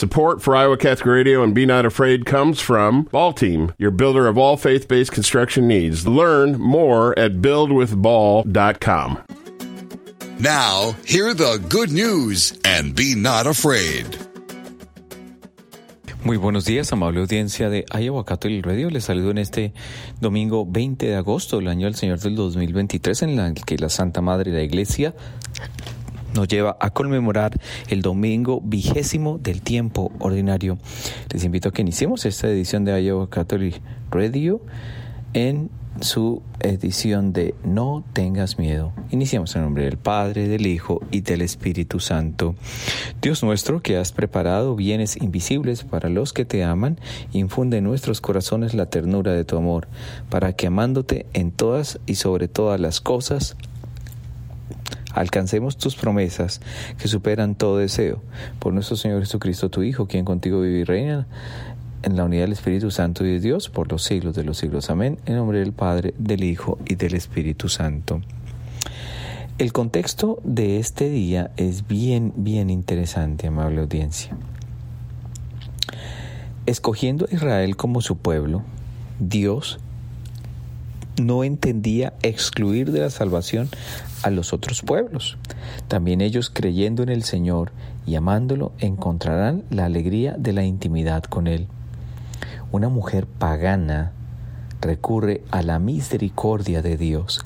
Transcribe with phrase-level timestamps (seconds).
[0.00, 4.28] Support for Iowa Catholic Radio and Be Not Afraid comes from Ball Team, your builder
[4.28, 6.08] of all faith based construction needs.
[6.08, 9.18] Learn more at buildwithball.com.
[10.38, 14.06] Now, hear the good news and be not afraid.
[16.24, 18.88] Muy buenos días, amable audiencia de Iowa Catholic Radio.
[18.88, 19.74] Les saludo en este
[20.18, 24.22] domingo 20 de agosto del año del Señor del 2023, en el que la Santa
[24.22, 25.14] Madre de la Iglesia
[26.34, 27.58] nos lleva a conmemorar
[27.88, 30.78] el domingo vigésimo del tiempo ordinario.
[31.32, 34.60] Les invito a que iniciemos esta edición de Iowa Catholic Radio
[35.32, 38.92] en su edición de No tengas miedo.
[39.10, 42.54] Iniciamos en nombre del Padre, del Hijo y del Espíritu Santo.
[43.20, 46.98] Dios nuestro, que has preparado bienes invisibles para los que te aman,
[47.32, 49.88] infunde en nuestros corazones la ternura de tu amor,
[50.30, 53.56] para que amándote en todas y sobre todas las cosas,
[55.12, 56.60] alcancemos tus promesas
[56.98, 58.22] que superan todo deseo.
[58.58, 61.26] Por nuestro Señor Jesucristo, tu Hijo, quien contigo vive y reina
[62.02, 64.90] en la unidad del Espíritu Santo y de Dios por los siglos de los siglos.
[64.90, 65.18] Amén.
[65.26, 68.20] En nombre del Padre, del Hijo y del Espíritu Santo.
[69.58, 74.34] El contexto de este día es bien, bien interesante, amable audiencia.
[76.64, 78.62] Escogiendo a Israel como su pueblo,
[79.18, 79.78] Dios
[81.26, 83.68] no entendía excluir de la salvación
[84.22, 85.38] a los otros pueblos.
[85.88, 87.72] También ellos creyendo en el Señor
[88.06, 91.66] y amándolo encontrarán la alegría de la intimidad con Él.
[92.72, 94.12] Una mujer pagana
[94.80, 97.42] recurre a la misericordia de Dios.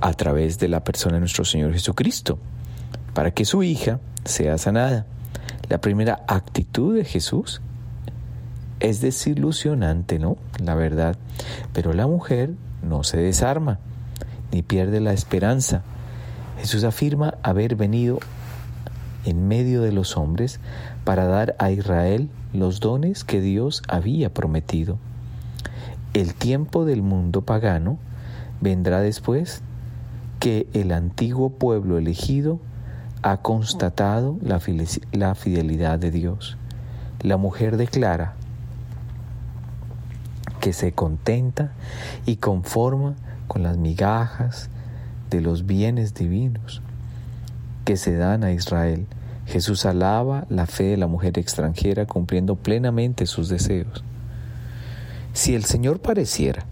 [0.00, 2.38] a través de la persona de nuestro Señor Jesucristo,
[3.12, 5.06] para que su hija sea sanada.
[5.68, 7.60] La primera actitud de Jesús
[8.80, 10.36] es desilusionante, ¿no?
[10.58, 11.16] La verdad.
[11.72, 13.78] Pero la mujer no se desarma,
[14.52, 15.82] ni pierde la esperanza.
[16.58, 18.18] Jesús afirma haber venido
[19.24, 20.60] en medio de los hombres
[21.04, 24.98] para dar a Israel los dones que Dios había prometido.
[26.14, 27.98] El tiempo del mundo pagano
[28.60, 29.62] vendrá después
[30.40, 32.58] que el antiguo pueblo elegido
[33.22, 34.60] ha constatado la,
[35.34, 36.56] fidelidad de Dios.
[37.20, 38.34] La mujer declara
[40.66, 41.70] que se contenta
[42.26, 43.14] y conforma
[43.46, 44.68] con las migajas
[45.30, 46.82] de los bienes divinos
[47.84, 49.06] que se dan a Israel.
[49.46, 54.02] Jesús alaba la fe de la mujer extranjera cumpliendo plenamente sus deseos.
[55.34, 56.66] Si el Señor pareciera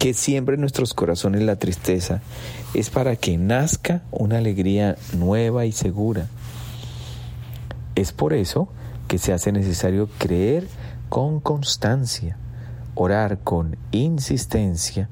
[0.00, 2.22] que siempre en nuestros corazones la tristeza
[2.74, 6.26] es para que nazca una alegría nueva y segura.
[7.94, 8.68] Es por eso
[9.10, 10.68] que se hace necesario creer
[11.08, 12.36] con constancia,
[12.94, 15.08] orar con insistencia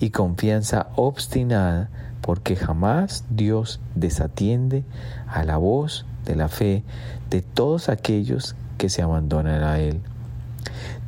[0.00, 1.90] y confianza obstinada,
[2.22, 4.82] porque jamás Dios desatiende
[5.28, 6.84] a la voz de la fe
[7.28, 10.00] de todos aquellos que se abandonan a Él.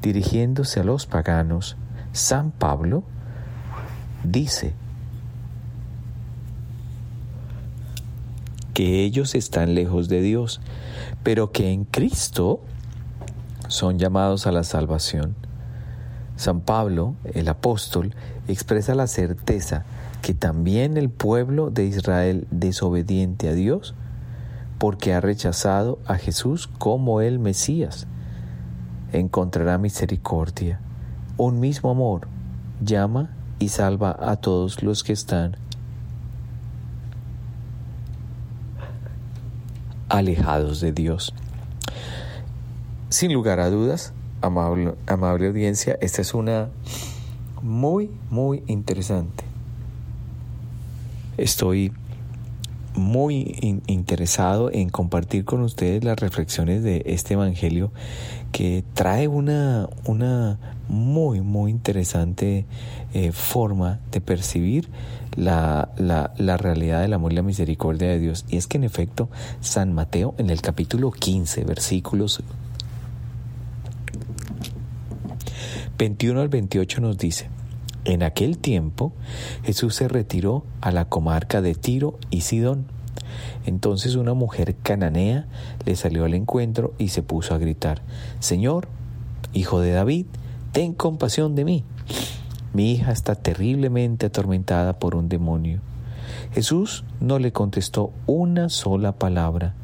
[0.02, 1.78] Dirigiéndose a los paganos,
[2.12, 3.02] San Pablo
[4.24, 4.74] dice
[8.76, 10.60] que ellos están lejos de Dios,
[11.22, 12.60] pero que en Cristo
[13.68, 15.34] son llamados a la salvación.
[16.36, 18.14] San Pablo, el apóstol,
[18.48, 19.86] expresa la certeza
[20.20, 23.94] que también el pueblo de Israel desobediente a Dios,
[24.76, 28.06] porque ha rechazado a Jesús como el Mesías,
[29.10, 30.80] encontrará misericordia.
[31.38, 32.28] Un mismo amor
[32.84, 35.56] llama y salva a todos los que están
[40.08, 41.34] alejados de Dios.
[43.08, 46.68] Sin lugar a dudas, amable, amable audiencia, esta es una
[47.62, 49.44] muy, muy interesante.
[51.36, 51.92] Estoy
[52.94, 57.92] muy interesado en compartir con ustedes las reflexiones de este Evangelio
[58.52, 62.64] que trae una, una muy, muy interesante
[63.12, 64.88] eh, forma de percibir
[65.36, 68.44] la, la, la, realidad del amor y la misericordia de Dios.
[68.48, 69.28] Y es que en efecto,
[69.60, 72.42] San Mateo en el capítulo 15, versículos
[75.98, 77.48] 21 al 28 nos dice,
[78.04, 79.12] en aquel tiempo
[79.64, 82.86] Jesús se retiró a la comarca de Tiro y Sidón.
[83.64, 85.46] Entonces una mujer cananea
[85.84, 88.02] le salió al encuentro y se puso a gritar,
[88.40, 88.88] Señor,
[89.52, 90.26] hijo de David,
[90.72, 91.84] ten compasión de mí.
[92.72, 95.80] Mi hija está terriblemente atormentada por un demonio.
[96.52, 99.74] Jesús no le contestó una sola palabra,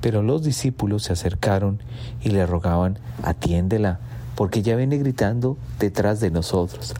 [0.00, 1.82] pero los discípulos se acercaron
[2.22, 4.00] y le rogaban, atiéndela,
[4.34, 6.94] porque ya viene gritando detrás de nosotros.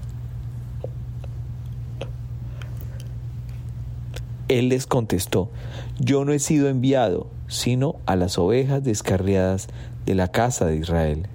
[4.48, 5.50] Él les contestó,
[5.98, 9.68] yo no he sido enviado, sino a las ovejas descarriadas
[10.04, 11.28] de la casa de Israel.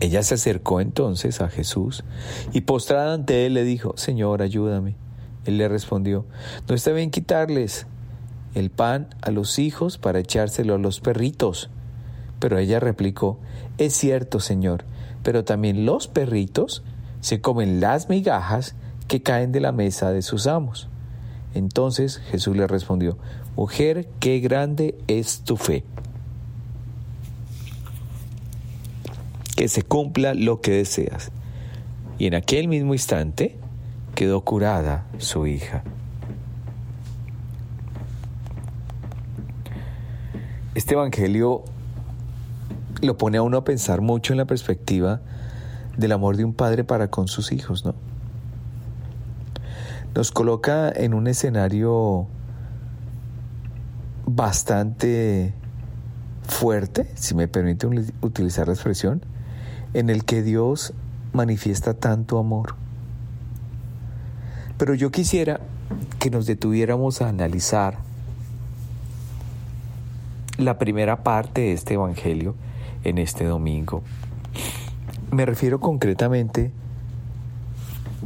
[0.00, 2.04] Ella se acercó entonces a Jesús
[2.52, 4.96] y postrada ante él le dijo, Señor, ayúdame.
[5.44, 6.26] Él le respondió,
[6.68, 7.86] no está bien quitarles
[8.54, 11.70] el pan a los hijos para echárselo a los perritos.
[12.38, 13.40] Pero ella replicó,
[13.78, 14.84] es cierto, Señor,
[15.22, 16.84] pero también los perritos
[17.20, 18.76] se comen las migajas
[19.08, 20.88] que caen de la mesa de sus amos.
[21.54, 23.18] Entonces Jesús le respondió,
[23.56, 25.84] Mujer, qué grande es tu fe.
[29.58, 31.32] Que se cumpla lo que deseas.
[32.16, 33.56] Y en aquel mismo instante
[34.14, 35.82] quedó curada su hija.
[40.76, 41.64] Este Evangelio
[43.02, 45.22] lo pone a uno a pensar mucho en la perspectiva
[45.96, 47.96] del amor de un padre para con sus hijos, ¿no?
[50.14, 52.28] Nos coloca en un escenario
[54.24, 55.52] bastante
[56.46, 57.88] fuerte, si me permite
[58.20, 59.20] utilizar la expresión,
[59.94, 60.92] en el que Dios
[61.32, 62.74] manifiesta tanto amor.
[64.76, 65.60] Pero yo quisiera
[66.18, 67.98] que nos detuviéramos a analizar
[70.56, 72.54] la primera parte de este Evangelio
[73.04, 74.02] en este domingo.
[75.30, 76.72] Me refiero concretamente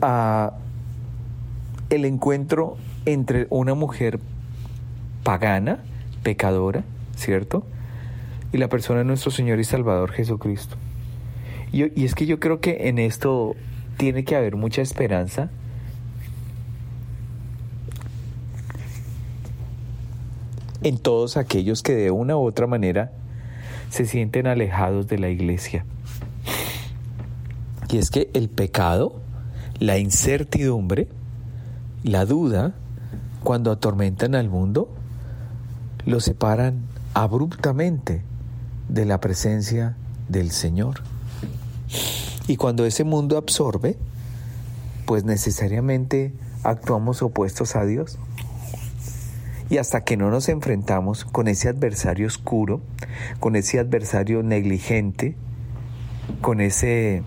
[0.00, 0.54] a
[1.90, 4.18] el encuentro entre una mujer
[5.24, 5.80] pagana,
[6.22, 6.84] pecadora,
[7.16, 7.64] ¿cierto?
[8.52, 10.76] Y la persona de nuestro Señor y Salvador Jesucristo.
[11.72, 13.56] Y, es que yo creo que en esto
[13.96, 15.50] tiene que haber mucha esperanza.
[20.84, 23.12] en todos aquellos que de una u otra manera
[23.88, 25.84] se sienten alejados de la iglesia.
[27.88, 29.20] Y es que el pecado,
[29.78, 31.06] la incertidumbre,
[32.02, 32.74] la duda,
[33.44, 34.88] cuando atormentan al mundo,
[36.04, 36.80] lo separan
[37.14, 38.22] abruptamente
[38.88, 39.96] de la presencia
[40.28, 41.11] del Señor.
[42.48, 43.96] Y cuando ese mundo absorbe,
[45.06, 48.18] pues necesariamente actuamos opuestos a Dios.
[49.70, 52.80] Y hasta que no nos enfrentamos con ese adversario oscuro,
[53.40, 55.34] con ese adversario negligente,
[56.40, 57.22] con ese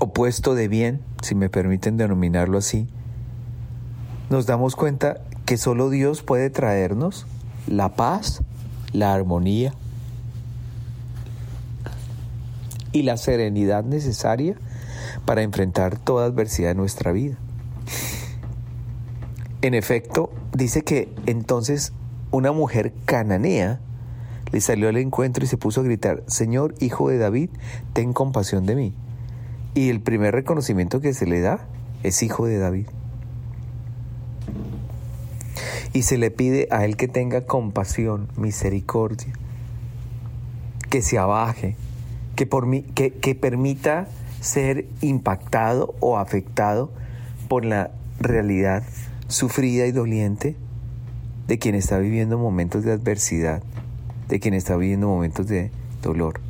[0.00, 2.88] opuesto de bien, si me permiten denominarlo así,
[4.30, 7.26] nos damos cuenta que solo Dios puede traernos
[7.66, 8.42] la paz,
[8.92, 9.72] la armonía
[12.92, 14.56] y la serenidad necesaria
[15.24, 17.36] para enfrentar toda adversidad en nuestra vida.
[19.60, 21.92] En efecto, dice que entonces
[22.30, 23.80] una mujer cananea
[24.52, 27.50] le salió al encuentro y se puso a gritar, Señor, hijo de David,
[27.92, 28.94] ten compasión de mí.
[29.74, 31.66] Y el primer reconocimiento que se le da
[32.02, 32.86] es hijo de David.
[35.92, 39.32] Y se le pide a él que tenga compasión, misericordia,
[40.88, 41.76] que se abaje,
[42.38, 44.06] que, por mí, que, que permita
[44.40, 46.88] ser impactado o afectado
[47.48, 47.90] por la
[48.20, 48.84] realidad
[49.26, 50.54] sufrida y doliente
[51.48, 53.60] de quien está viviendo momentos de adversidad,
[54.28, 56.40] de quien está viviendo momentos de dolor.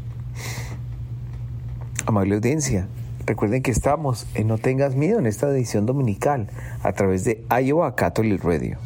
[2.05, 2.87] Amable audiencia,
[3.25, 6.51] recuerden que estamos en No Tengas Miedo en esta edición dominical
[6.83, 8.77] a través de Iowa Catholic Radio.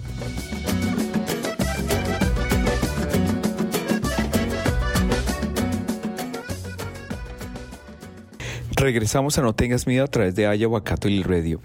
[8.76, 11.61] Regresamos a No Tengas Miedo a través de Iowa Catholic Radio.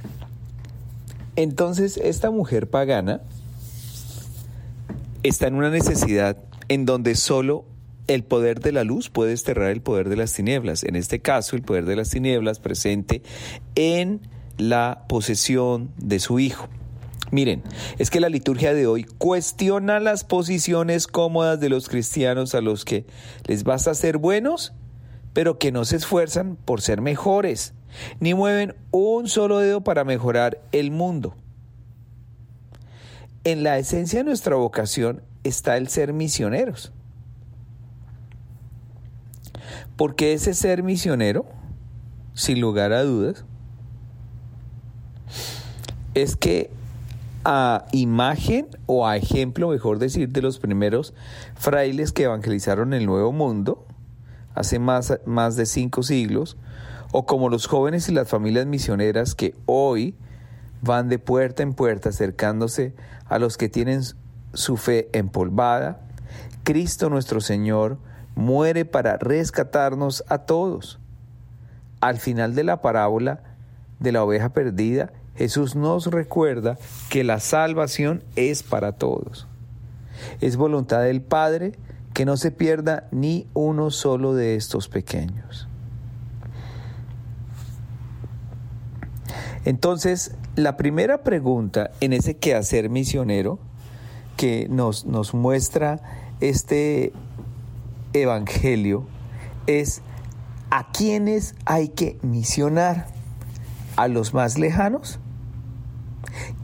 [1.35, 3.21] Entonces, esta mujer pagana
[5.23, 6.37] está en una necesidad
[6.67, 7.65] en donde solo
[8.07, 10.83] el poder de la luz puede desterrar el poder de las tinieblas.
[10.83, 13.21] En este caso, el poder de las tinieblas presente
[13.75, 14.21] en
[14.57, 16.67] la posesión de su hijo.
[17.31, 17.61] Miren,
[17.97, 22.85] es que la liturgia de hoy cuestiona las posiciones cómodas de los cristianos a los
[22.85, 23.05] que
[23.45, 24.73] les basta ser buenos,
[25.37, 27.75] pero que no se esfuerzan por ser mejores
[28.19, 31.35] ni mueven un solo dedo para mejorar el mundo.
[33.43, 36.91] En la esencia de nuestra vocación está el ser misioneros.
[39.95, 41.45] Porque ese ser misionero,
[42.33, 43.45] sin lugar a dudas,
[46.15, 46.71] es que
[47.45, 51.13] a imagen o a ejemplo, mejor decir, de los primeros
[51.53, 53.86] frailes que evangelizaron el Nuevo Mundo,
[54.57, 56.57] hace más, más de cinco siglos,
[57.11, 60.15] o como los jóvenes y las familias misioneras que hoy
[60.81, 62.93] van de puerta en puerta acercándose
[63.27, 64.01] a los que tienen
[64.53, 66.01] su fe empolvada,
[66.63, 67.97] Cristo nuestro Señor
[68.35, 70.99] muere para rescatarnos a todos.
[72.01, 73.41] Al final de la parábola
[73.99, 76.77] de la oveja perdida, Jesús nos recuerda
[77.09, 79.47] que la salvación es para todos.
[80.41, 81.73] Es voluntad del Padre
[82.17, 85.67] que no se pierda ni uno solo de estos pequeños.
[89.65, 93.59] Entonces, la primera pregunta en ese quehacer misionero
[94.35, 96.01] que nos, nos muestra
[96.39, 97.13] este
[98.13, 99.05] evangelio
[99.67, 100.01] es
[100.71, 103.05] ¿a quiénes hay que misionar?
[103.95, 105.19] ¿A los más lejanos?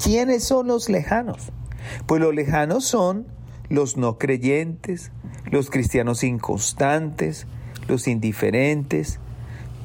[0.04, 1.52] ¿Quiénes son los lejanos?
[2.08, 3.28] Pues los lejanos son
[3.70, 5.12] los no creyentes,
[5.54, 7.46] los cristianos inconstantes,
[7.88, 9.20] los indiferentes,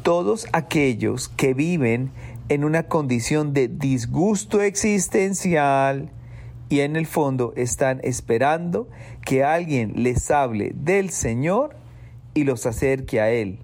[0.03, 2.11] todos aquellos que viven
[2.49, 6.09] en una condición de disgusto existencial
[6.71, 8.89] y en el fondo están esperando
[9.27, 11.77] que alguien les hable del Señor
[12.33, 13.59] y los acerque a Él.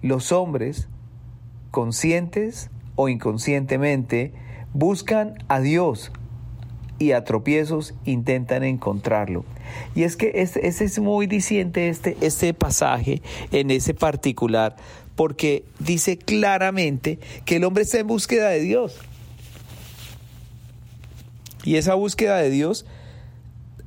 [0.00, 0.88] Los hombres,
[1.70, 4.32] conscientes o inconscientemente,
[4.72, 6.10] buscan a Dios
[7.02, 9.44] y a tropiezos intentan encontrarlo.
[9.94, 14.76] Y es que ese, es muy diciente este, este pasaje en ese particular,
[15.16, 18.98] porque dice claramente que el hombre está en búsqueda de Dios.
[21.64, 22.86] Y esa búsqueda de Dios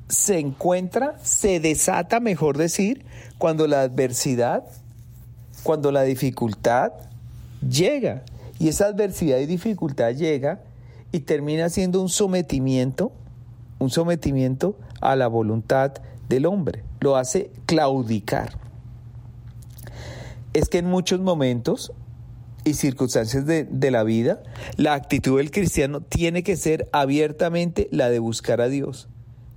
[0.08, 3.06] se encuentra, se desata, mejor decir,
[3.38, 4.64] cuando la adversidad,
[5.64, 6.92] cuando la dificultad
[7.68, 8.24] llega.
[8.60, 10.60] Y esa adversidad y dificultad llega
[11.12, 13.12] y termina siendo un sometimiento,
[13.80, 15.94] un sometimiento a la voluntad
[16.30, 16.84] del hombre.
[17.00, 18.58] Lo hace claudicar.
[20.54, 21.92] Es que en muchos momentos
[22.64, 24.42] y circunstancias de, de, la vida,
[24.78, 29.08] la actitud del cristiano tiene que ser abiertamente la de buscar a Dios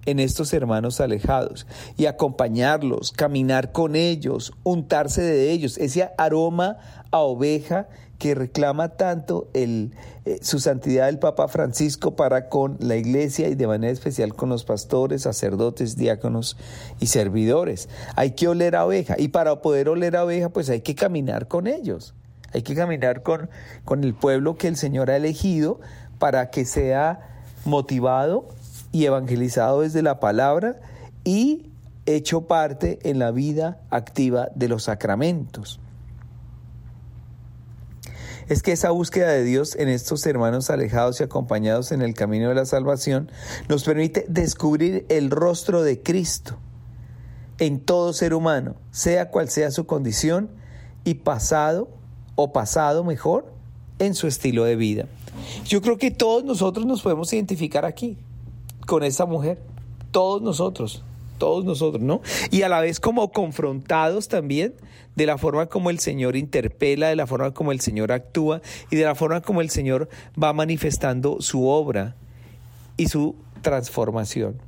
[0.08, 1.66] en estos hermanos alejados
[1.98, 6.78] y acompañarlos, caminar con ellos, untarse de ellos, ese aroma
[7.10, 7.88] a oveja
[8.18, 9.92] que reclama tanto el,
[10.24, 14.48] eh, su santidad el Papa Francisco para con la iglesia y de manera especial con
[14.48, 16.56] los pastores, sacerdotes, diáconos
[16.98, 17.88] y servidores.
[18.16, 21.46] Hay que oler a oveja y para poder oler a oveja pues hay que caminar
[21.46, 22.14] con ellos.
[22.52, 23.48] Hay que caminar con,
[23.84, 25.80] con el pueblo que el Señor ha elegido
[26.18, 28.48] para que sea motivado
[28.90, 30.80] y evangelizado desde la palabra
[31.24, 31.70] y
[32.06, 35.78] hecho parte en la vida activa de los sacramentos.
[38.48, 42.48] Es que esa búsqueda de Dios en estos hermanos alejados y acompañados en el camino
[42.48, 43.30] de la salvación
[43.68, 46.56] nos permite descubrir el rostro de Cristo
[47.58, 50.48] en todo ser humano, sea cual sea su condición
[51.04, 51.90] y pasado
[52.36, 53.52] o pasado mejor
[53.98, 55.06] en su estilo de vida.
[55.64, 58.16] Yo creo que todos nosotros nos podemos identificar aquí
[58.86, 59.60] con esa mujer.
[60.10, 61.04] Todos nosotros,
[61.38, 62.20] todos nosotros, ¿no?
[62.50, 64.74] Y a la vez como confrontados también
[65.16, 68.96] de la forma como el Señor interpela, de la forma como el Señor actúa y
[68.96, 70.08] de la forma como el Señor
[70.40, 72.14] va manifestando su obra
[72.96, 74.60] y su transformación.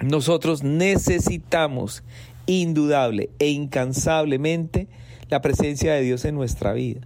[0.00, 2.02] Nosotros necesitamos
[2.46, 4.88] indudable e incansablemente
[5.28, 7.00] la presencia de Dios en nuestra vida.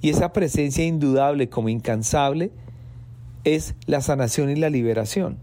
[0.00, 2.50] Y esa presencia indudable como incansable
[3.44, 5.38] es la sanación y la liberación.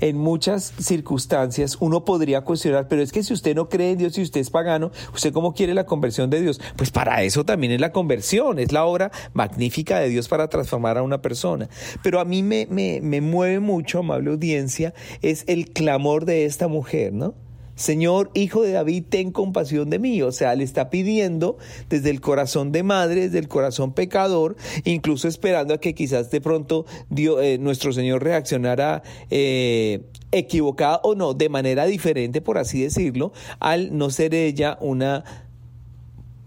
[0.00, 4.18] En muchas circunstancias uno podría cuestionar, pero es que si usted no cree en Dios
[4.18, 6.60] y usted es pagano, ¿usted cómo quiere la conversión de Dios?
[6.76, 10.98] Pues para eso también es la conversión, es la obra magnífica de Dios para transformar
[10.98, 11.68] a una persona.
[12.02, 16.68] Pero a mí me, me, me mueve mucho, amable audiencia, es el clamor de esta
[16.68, 17.34] mujer, ¿no?
[17.82, 20.22] Señor, hijo de David, ten compasión de mí.
[20.22, 21.58] O sea, le está pidiendo
[21.88, 26.40] desde el corazón de madre, desde el corazón pecador, incluso esperando a que quizás de
[26.40, 26.86] pronto
[27.16, 33.98] eh, nuestro Señor reaccionara eh, equivocada o no, de manera diferente, por así decirlo, al
[33.98, 35.24] no ser ella una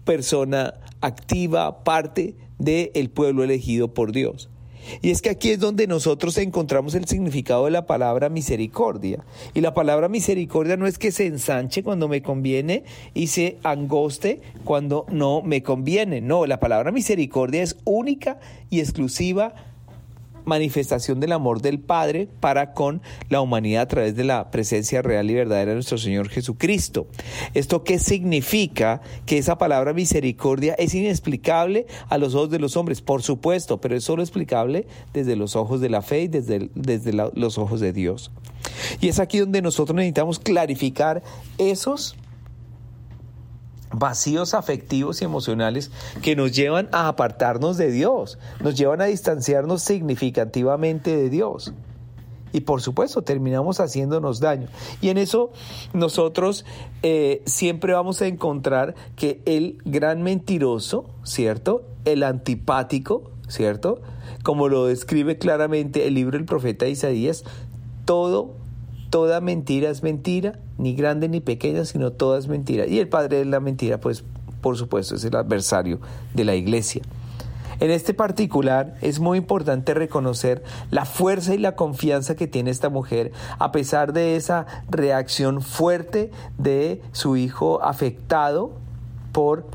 [0.06, 4.48] persona activa, parte del pueblo elegido por Dios.
[5.02, 9.24] Y es que aquí es donde nosotros encontramos el significado de la palabra misericordia.
[9.54, 14.40] Y la palabra misericordia no es que se ensanche cuando me conviene y se angoste
[14.64, 16.20] cuando no me conviene.
[16.20, 18.38] No, la palabra misericordia es única
[18.70, 19.54] y exclusiva
[20.46, 25.30] manifestación del amor del Padre para con la humanidad a través de la presencia real
[25.30, 27.06] y verdadera de nuestro Señor Jesucristo.
[27.52, 29.02] ¿Esto qué significa?
[29.26, 33.96] Que esa palabra misericordia es inexplicable a los ojos de los hombres, por supuesto, pero
[33.96, 37.92] es solo explicable desde los ojos de la fe y desde, desde los ojos de
[37.92, 38.30] Dios.
[39.00, 41.22] Y es aquí donde nosotros necesitamos clarificar
[41.58, 42.16] esos
[43.92, 45.90] vacíos afectivos y emocionales
[46.22, 51.72] que nos llevan a apartarnos de Dios, nos llevan a distanciarnos significativamente de Dios.
[52.52, 54.68] Y por supuesto terminamos haciéndonos daño.
[55.00, 55.50] Y en eso
[55.92, 56.64] nosotros
[57.02, 61.82] eh, siempre vamos a encontrar que el gran mentiroso, ¿cierto?
[62.04, 64.00] El antipático, ¿cierto?
[64.42, 67.44] Como lo describe claramente el libro del profeta Isaías,
[68.04, 68.54] todo,
[69.10, 72.86] toda mentira es mentira, ni grande ni pequeña, sino toda es mentira.
[72.86, 74.24] Y el padre de la mentira, pues,
[74.60, 76.00] por supuesto, es el adversario
[76.34, 77.02] de la iglesia.
[77.78, 82.88] En este particular es muy importante reconocer la fuerza y la confianza que tiene esta
[82.88, 88.72] mujer a pesar de esa reacción fuerte de su hijo afectado
[89.32, 89.66] por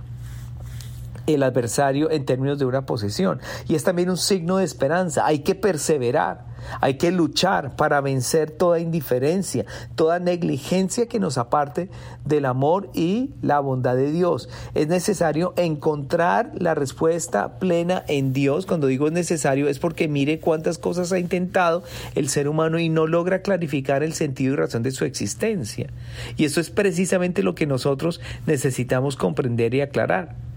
[1.27, 3.39] el adversario en términos de una posesión.
[3.67, 5.25] Y es también un signo de esperanza.
[5.25, 6.50] Hay que perseverar.
[6.79, 9.65] Hay que luchar para vencer toda indiferencia,
[9.95, 11.89] toda negligencia que nos aparte
[12.25, 14.49] del amor y la bondad de Dios.
[14.73, 18.65] Es necesario encontrar la respuesta plena en Dios.
[18.65, 21.83] Cuando digo es necesario es porque mire cuántas cosas ha intentado
[22.15, 25.89] el ser humano y no logra clarificar el sentido y razón de su existencia.
[26.37, 30.50] Y eso es precisamente lo que nosotros necesitamos comprender y aclarar.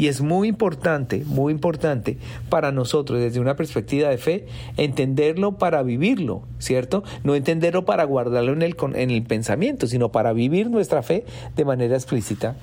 [0.00, 2.16] Y es muy importante, muy importante
[2.48, 4.46] para nosotros desde una perspectiva de fe
[4.78, 7.04] entenderlo para vivirlo, ¿cierto?
[7.22, 11.66] No entenderlo para guardarlo en el, en el pensamiento, sino para vivir nuestra fe de
[11.66, 12.56] manera explícita.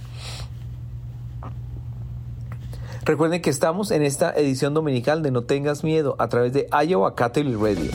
[3.05, 7.13] Recuerden que estamos en esta edición dominical de No tengas miedo a través de Iowa
[7.13, 7.91] Catholic Radio.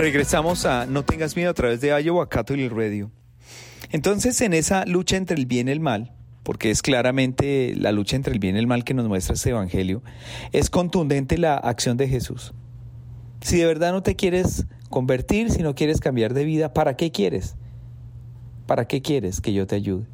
[0.00, 3.10] Regresamos a No tengas miedo a través de Iowa Catholic Radio.
[3.90, 8.16] Entonces, en esa lucha entre el bien y el mal, porque es claramente la lucha
[8.16, 10.02] entre el bien y el mal que nos muestra este Evangelio,
[10.52, 12.54] es contundente la acción de Jesús.
[13.42, 17.12] Si de verdad no te quieres convertir, si no quieres cambiar de vida, ¿para qué
[17.12, 17.56] quieres?
[18.64, 20.06] ¿Para qué quieres que yo te ayude?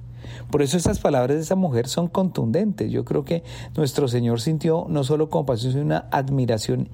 [0.50, 2.90] Por eso esas palabras de esa mujer son contundentes.
[2.90, 3.44] Yo creo que
[3.76, 6.88] nuestro Señor sintió no solo compasión, sino una admiración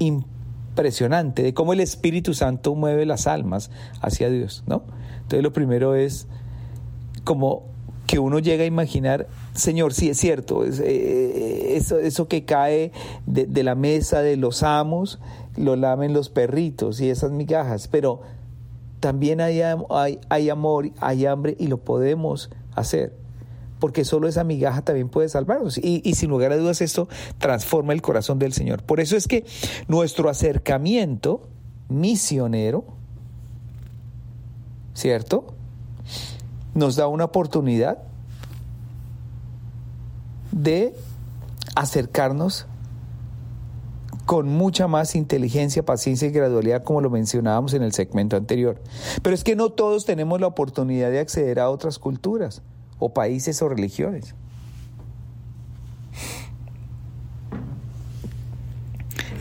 [0.00, 0.33] impresionante
[0.74, 4.82] impresionante de cómo el Espíritu Santo mueve las almas hacia Dios, ¿no?
[5.18, 6.26] Entonces lo primero es
[7.22, 7.66] como
[8.08, 12.90] que uno llega a imaginar, Señor, sí es cierto, eh, eso, eso que cae
[13.24, 15.20] de, la mesa de los amos,
[15.56, 18.22] lo lamen los perritos y esas migajas, pero
[18.98, 23.14] también hay, hay, hay amor, hay hambre y lo podemos hacer
[23.84, 25.76] porque solo esa migaja también puede salvarnos.
[25.76, 28.82] Y, sin lugar a dudas esto transforma el corazón del Señor.
[28.82, 29.44] Por eso es que
[29.88, 31.42] nuestro acercamiento
[31.90, 32.86] misionero,
[34.94, 35.48] ¿cierto?
[36.72, 37.98] Nos da una oportunidad
[40.50, 40.94] de
[41.76, 42.64] acercarnos
[44.24, 48.80] con mucha más inteligencia, paciencia y gradualidad como lo mencionábamos en el segmento anterior.
[49.20, 52.62] Pero es que no todos tenemos la oportunidad de acceder a otras culturas
[53.04, 54.34] o países o religiones.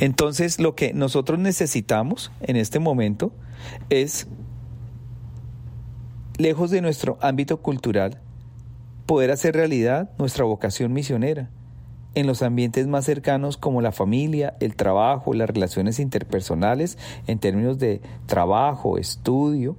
[0.02, 3.32] Entonces lo que nosotros necesitamos en este momento
[3.90, 4.28] es,
[6.38, 8.20] lejos de nuestro ámbito cultural,
[9.06, 11.50] poder hacer realidad nuestra vocación misionera
[12.16, 16.98] en los ambientes más cercanos como la familia, el trabajo, las relaciones interpersonales
[17.28, 19.78] en términos de trabajo, estudio,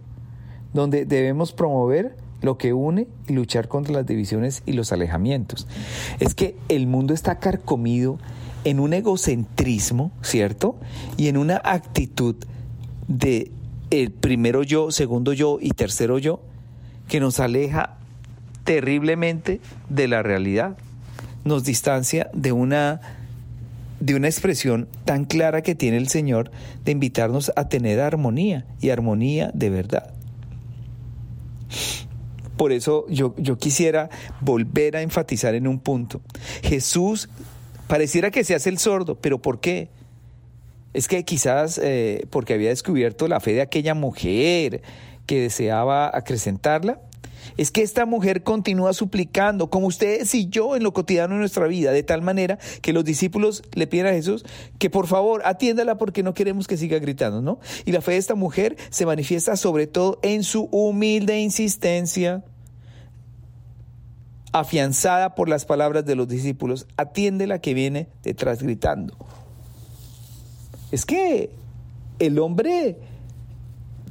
[0.72, 5.66] donde debemos promover lo que une y luchar contra las divisiones y los alejamientos.
[6.20, 8.18] Es que el mundo está carcomido
[8.64, 10.76] en un egocentrismo, ¿cierto?
[11.16, 12.36] Y en una actitud
[13.08, 13.50] de
[13.90, 16.40] el primero yo, segundo yo y tercero yo,
[17.08, 17.96] que nos aleja
[18.64, 20.76] terriblemente de la realidad.
[21.44, 23.00] Nos distancia de una
[24.00, 26.50] de una expresión tan clara que tiene el Señor
[26.84, 30.12] de invitarnos a tener armonía y armonía de verdad.
[32.56, 36.20] Por eso yo, yo quisiera volver a enfatizar en un punto.
[36.62, 37.28] Jesús
[37.86, 39.88] pareciera que se hace el sordo, pero ¿por qué?
[40.92, 44.82] Es que quizás eh, porque había descubierto la fe de aquella mujer
[45.26, 47.00] que deseaba acrecentarla,
[47.56, 51.66] es que esta mujer continúa suplicando, como ustedes y yo en lo cotidiano de nuestra
[51.66, 54.44] vida, de tal manera que los discípulos le piden a Jesús
[54.78, 57.58] que por favor atiéndala porque no queremos que siga gritando, ¿no?
[57.84, 62.44] Y la fe de esta mujer se manifiesta sobre todo en su humilde insistencia
[64.52, 69.16] afianzada por las palabras de los discípulos, atiéndela que viene detrás gritando.
[70.92, 71.50] Es que
[72.20, 72.96] el hombre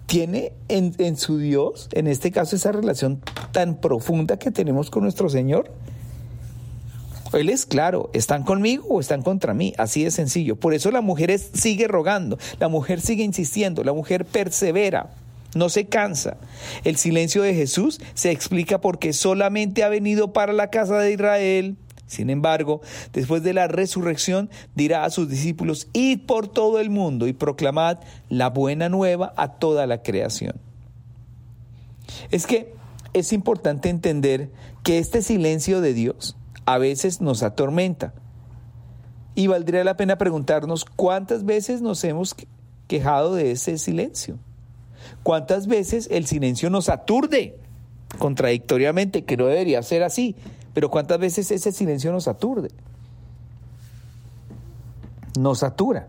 [0.05, 5.29] tiene en, su Dios, en este caso, esa relación tan profunda que tenemos con nuestro
[5.29, 5.71] Señor.
[7.33, 9.73] Él es claro, ¿están conmigo o están contra mí?
[9.77, 10.55] Así de sencillo.
[10.55, 15.15] Por eso la mujer sigue rogando, la mujer sigue insistiendo, la mujer persevera,
[15.55, 16.37] no se cansa.
[16.83, 21.77] El silencio de Jesús se explica porque solamente ha venido para la casa de Israel.
[22.13, 27.28] Sin embargo, después de la resurrección, dirá a sus discípulos, id por todo el mundo
[27.28, 27.99] y proclamad
[28.30, 30.56] la buena nueva a toda la creación.
[32.32, 32.73] Es que
[33.13, 34.52] es importante entender
[34.84, 38.13] que este silencio de Dios a veces nos atormenta.
[39.36, 42.36] Y valdría la pena preguntarnos cuántas veces nos hemos
[42.88, 44.38] quejado de ese silencio.
[45.23, 47.58] ¿Cuántas veces el silencio nos aturde?
[48.19, 50.36] Contradictoriamente, que no debería ser así,
[50.73, 52.69] pero ¿cuántas veces ese silencio nos aturde?
[55.38, 56.07] Nos satura.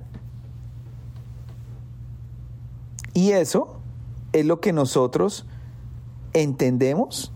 [3.12, 3.77] Y eso
[4.33, 5.46] es lo que nosotros
[6.33, 7.33] entendemos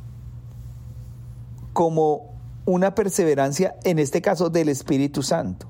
[1.72, 2.34] como
[2.66, 5.68] una perseverancia, en este caso, del Espíritu Santo.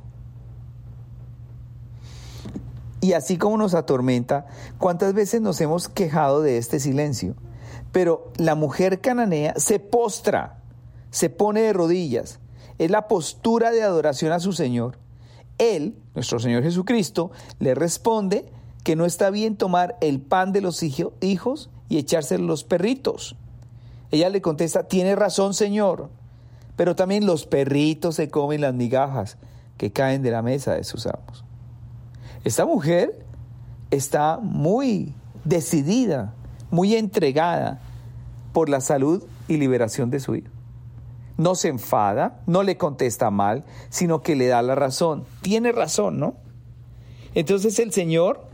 [3.00, 4.46] Y así como nos atormenta,
[4.78, 7.36] ¿cuántas veces nos hemos quejado de este silencio?
[7.92, 10.57] Pero la mujer cananea se postra,
[11.10, 12.40] se pone de rodillas.
[12.78, 14.98] Es la postura de adoración a su Señor.
[15.58, 18.46] Él, nuestro Señor Jesucristo, le responde
[18.84, 23.36] que no está bien tomar el pan de los hijos y echárselo a los perritos.
[24.10, 26.08] Ella le contesta, tiene razón, Señor,
[26.76, 29.36] pero también los perritos se comen las migajas
[29.76, 31.44] que caen de la mesa de sus amos.
[32.44, 33.26] Esta mujer
[33.90, 36.34] está muy decidida,
[36.70, 37.80] muy entregada
[38.52, 40.57] por la salud y liberación de su hijo.
[41.38, 45.24] No se enfada, no le contesta mal, sino que le da la razón.
[45.40, 46.34] Tiene razón, ¿no?
[47.34, 48.44] Entonces el Señor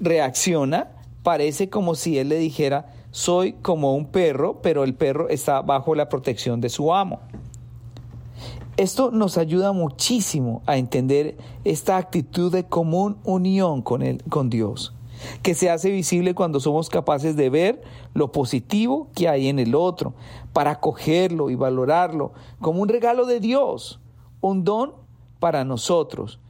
[0.00, 0.92] reacciona,
[1.22, 5.94] parece como si Él le dijera, soy como un perro, pero el perro está bajo
[5.94, 7.20] la protección de su amo.
[8.76, 14.94] Esto nos ayuda muchísimo a entender esta actitud de común unión con, el, con Dios,
[15.42, 17.82] que se hace visible cuando somos capaces de ver
[18.14, 20.14] lo positivo que hay en el otro,
[20.52, 24.00] para acogerlo y valorarlo como un regalo de Dios,
[24.40, 24.94] un don
[25.38, 26.40] para nosotros.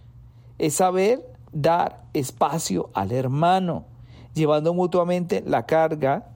[0.58, 3.84] Es saber dar espacio al hermano,
[4.34, 6.28] llevando mutuamente la carga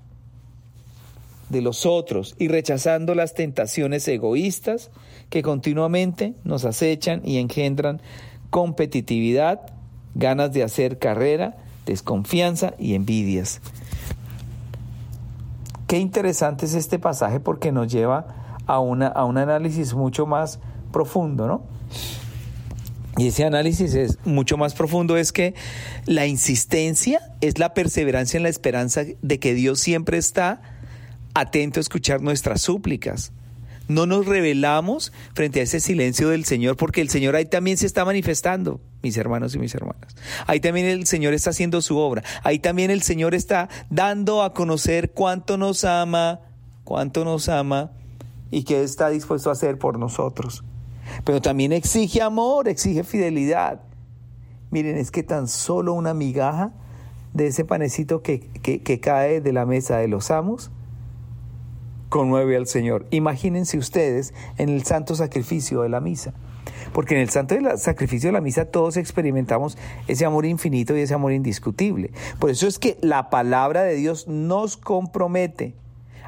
[1.51, 4.91] de los otros y rechazando las tentaciones egoístas
[5.29, 8.01] que continuamente nos acechan y engendran
[8.51, 9.61] competitividad,
[10.15, 13.61] ganas de hacer carrera, desconfianza y envidias.
[15.87, 20.61] Qué interesante es este pasaje porque nos lleva a, una, a un análisis mucho más
[20.93, 21.63] profundo, ¿no?
[23.17, 25.55] Y ese análisis es mucho más profundo, es que
[26.07, 30.63] la insistencia es la perseverancia en la esperanza de que Dios siempre está
[31.35, 33.33] atento a escuchar nuestras súplicas.
[33.91, 37.87] No nos revelamos frente a ese silencio del Señor porque el Señor ahí también se
[37.87, 40.15] está manifestando, mis hermanos y mis hermanas.
[40.47, 42.23] Ahí también el Señor está haciendo su obra.
[42.45, 46.39] Ahí también el Señor está dando a conocer cuánto nos ama,
[46.85, 47.91] cuánto nos ama
[48.53, 50.63] y qué está dispuesto a hacer por nosotros.
[51.25, 53.81] Pero también exige amor, exige fidelidad.
[54.71, 56.73] Miren, es que tan solo una migaja
[57.35, 60.71] de ese panecito que, que cae de la mesa de los amos
[62.11, 63.07] conmueve al Señor.
[63.11, 66.35] Imagínense ustedes en el santo sacrificio de la misa.
[66.93, 71.15] Porque en el santo sacrificio de la misa todos experimentamos ese amor infinito y ese
[71.15, 72.11] amor indiscutible.
[72.39, 75.75] Por eso es que la palabra de Dios nos compromete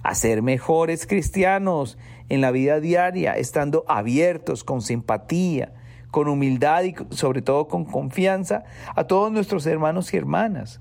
[0.03, 5.75] a ser mejores cristianos en la vida diaria, estando abiertos, con simpatía,
[6.11, 8.65] con humildad y sobre todo con confianza
[8.95, 10.81] a todos nuestros hermanos y hermanas.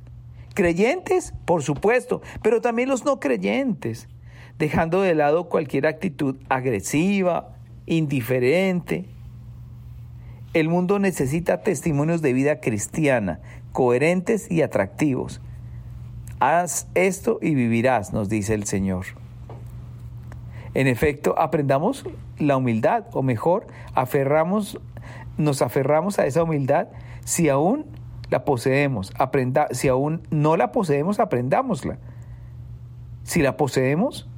[0.54, 4.08] Creyentes, por supuesto, pero también los no creyentes
[4.58, 9.06] dejando de lado cualquier actitud agresiva, indiferente.
[10.54, 13.40] El mundo necesita testimonios de vida cristiana,
[13.72, 15.42] coherentes y atractivos.
[16.40, 19.06] Haz esto y vivirás, nos dice el Señor.
[20.74, 22.06] En efecto, aprendamos
[22.40, 24.80] la humildad, o mejor, aferramos,
[25.38, 26.88] nos aferramos a esa humildad
[27.26, 27.86] si aún
[28.30, 29.14] la poseemos.
[29.20, 31.98] Aprenda, si aún no la poseemos, aprendámosla.
[33.24, 34.30] Si la poseemos,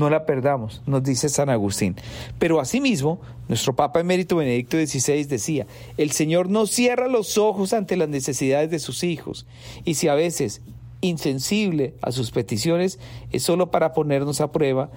[0.00, 1.94] no la perdamos, nos dice San Agustín.
[2.38, 5.66] Pero asimismo, nuestro Papa Emérito Benedicto XVI decía,
[5.98, 9.46] el Señor no cierra los ojos ante las necesidades de sus hijos,
[9.84, 10.62] y si a veces
[11.02, 12.98] insensible a sus peticiones,
[13.30, 14.90] es solo para ponernos a prueba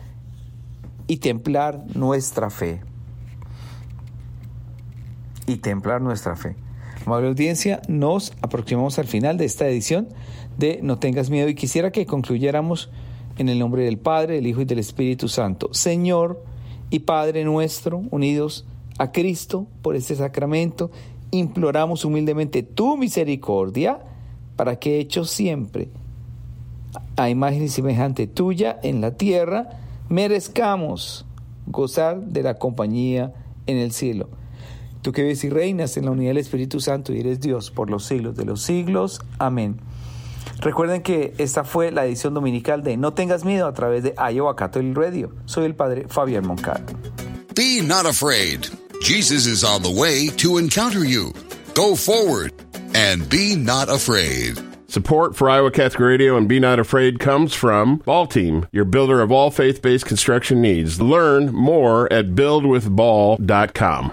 [1.07, 2.81] y templar nuestra fe.
[5.45, 6.55] Y templar nuestra fe.
[7.05, 10.07] Amable audiencia, nos aproximamos al final de esta edición
[10.57, 12.89] de No tengas miedo y quisiera que concluyéramos
[13.37, 15.69] en el nombre del Padre, del Hijo y del Espíritu Santo.
[15.73, 16.43] Señor
[16.89, 18.65] y Padre nuestro, unidos
[18.97, 20.91] a Cristo por este sacramento,
[21.31, 23.99] imploramos humildemente tu misericordia
[24.55, 25.89] para que hechos siempre
[27.15, 29.69] a imagen y semejante tuya en la tierra,
[30.09, 31.25] merezcamos
[31.67, 33.33] gozar de la compañía
[33.65, 34.29] en el cielo.
[35.01, 37.89] Tú que ves y reinas en la unidad del Espíritu Santo y eres Dios por
[37.89, 39.21] los siglos de los siglos.
[39.37, 39.77] Amén.
[40.61, 44.55] Recuerden que esta fue la edición dominical de No tengas miedo a través de Iowa
[44.55, 45.31] Catholic Radio.
[45.45, 46.83] Soy el padre Fabián Moncal.
[47.55, 48.67] Be not afraid.
[49.01, 51.33] Jesus is on the way to encounter you.
[51.75, 52.53] Go forward
[52.95, 54.57] and be not afraid.
[54.93, 59.21] Support for Iowa Catholic Radio and Be Not Afraid comes from Ball Team, your builder
[59.21, 61.01] of all faith based construction needs.
[61.01, 64.11] Learn more at buildwithball.com.